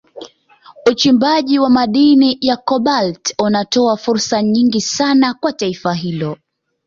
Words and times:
Uchimbaji 0.89 1.59
wa 1.59 1.69
madini 1.69 2.37
ya 2.41 2.57
Kobalti 2.57 3.35
unatoa 3.39 3.97
fursa 3.97 4.43
nyingi 4.43 4.81
sana 4.81 5.33
kwa 5.33 5.53
taifa 5.53 5.93
hilo 5.93 6.37